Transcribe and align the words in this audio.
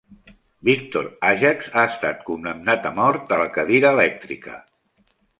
Victor 0.67 1.09
Ajax 1.31 1.67
ha 1.75 1.83
estat 1.89 2.23
condemnat 2.29 2.87
a 2.91 2.93
mort, 2.99 3.35
a 3.37 3.39
la 3.43 3.45
cadira 3.59 3.91
elèctrica. 3.99 4.57